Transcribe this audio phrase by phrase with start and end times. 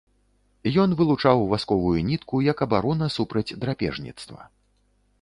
[0.83, 4.53] Ён вылучаў васковую нітку, як абарона супраць драпежніцтва.